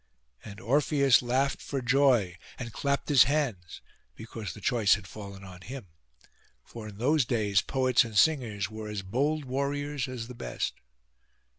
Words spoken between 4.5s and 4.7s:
the